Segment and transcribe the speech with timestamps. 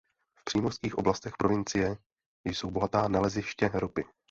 [0.39, 1.97] V přímořských oblastech provincie
[2.45, 4.05] jsou bohatá naleziště ropy.